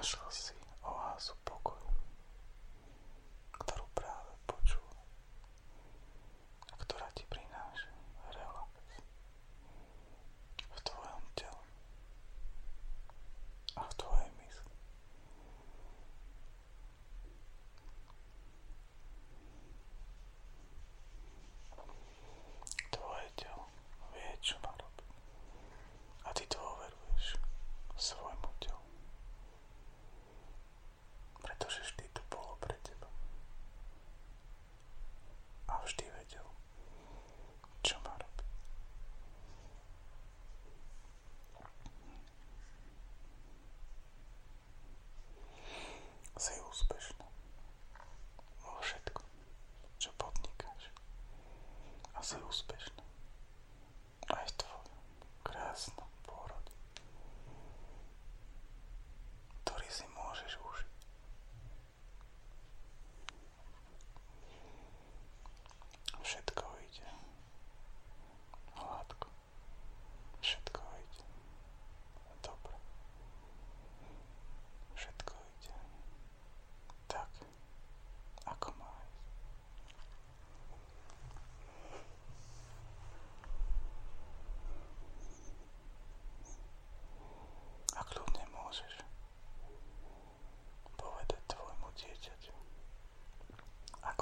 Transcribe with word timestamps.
Relaxa 0.00 0.18
você. 0.30 0.59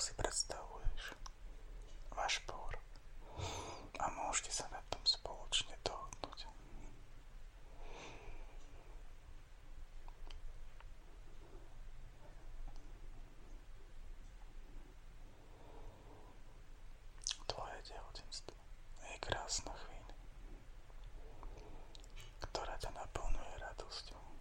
ako 0.00 0.08
si 0.08 0.16
predstavuješ 0.16 1.02
váš 2.16 2.40
por 2.48 2.72
a 4.00 4.04
môžete 4.08 4.48
sa 4.48 4.64
na 4.72 4.80
tom 4.88 5.04
spoločne 5.04 5.76
dohodnúť. 5.84 6.48
Tvoje 17.44 17.78
tehotenstvo 17.84 18.56
je 19.04 19.16
krásna 19.20 19.76
chvíľa, 19.84 20.16
ktorá 22.48 22.72
ťa 22.80 22.88
naplňuje 22.96 23.52
radosťou. 23.68 24.39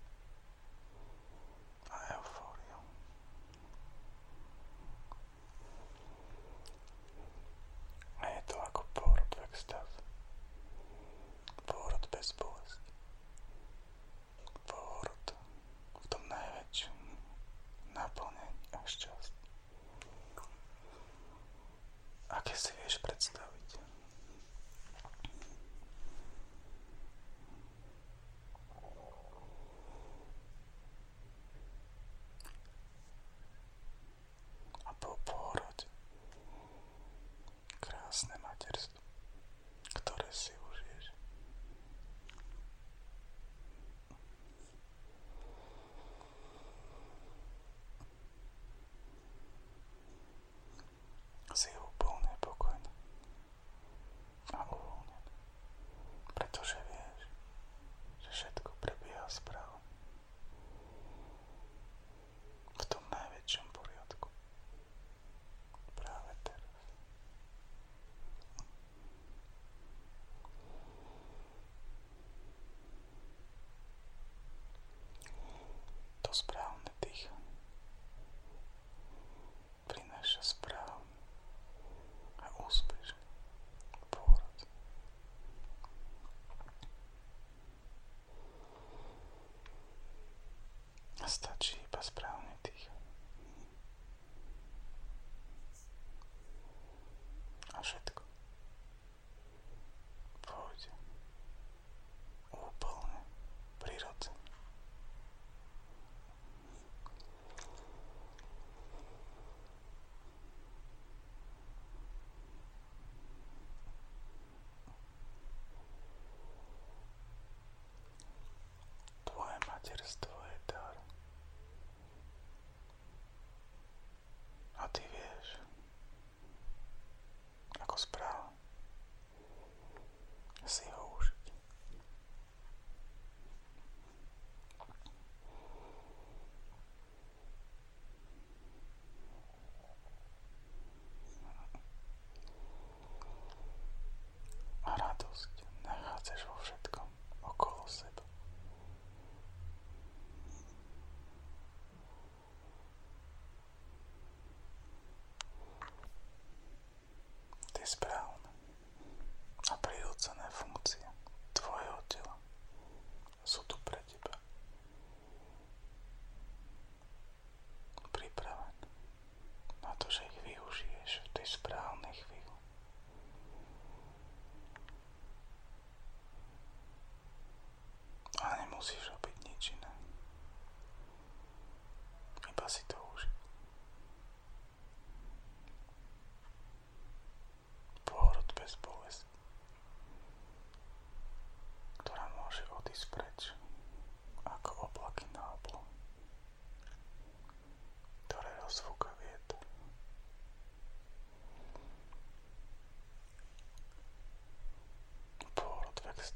podrastać 91.30 91.76
i 91.86 91.98
bezbrałą 91.98 92.49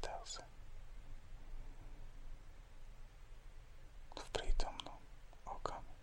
6,000 0.02 0.42
v 4.18 4.24
prítomnom 4.34 4.98
okamihu. 5.46 5.94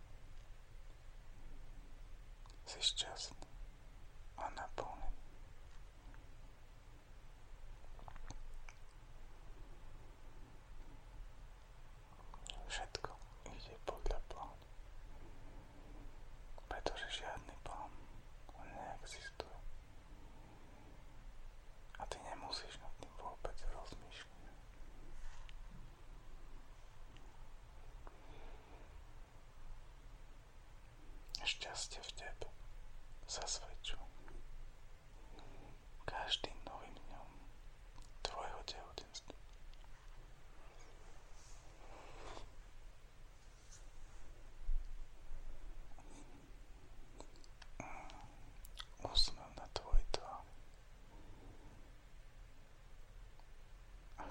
Si 2.64 2.80
šťastný. 2.80 3.51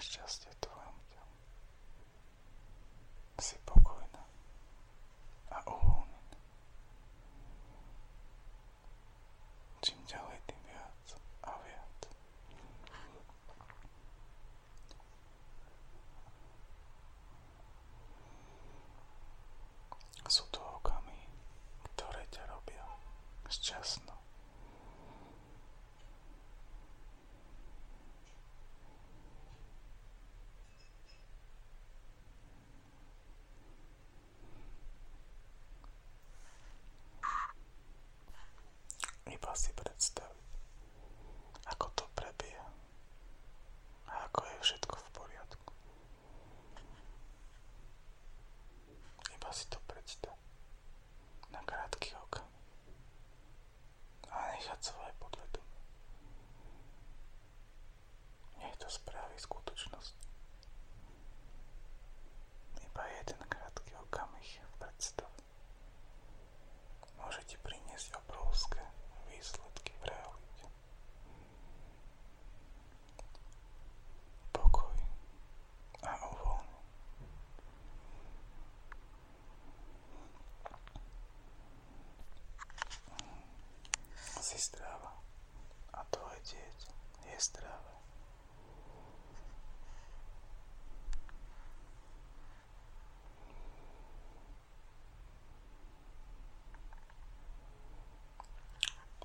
счастья. 0.02 0.51
glossy, 39.52 39.70
but 39.76 39.86
it's 39.94 40.08
the 40.08 40.21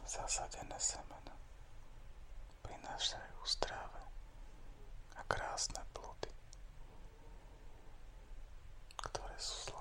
zasadené 0.07 0.79
semena. 0.81 1.35
Prinášajú 2.63 3.39
zdravé 3.45 4.03
a 5.13 5.21
krásne 5.27 5.83
plody, 5.93 6.31
ktoré 8.97 9.37
sú 9.37 9.76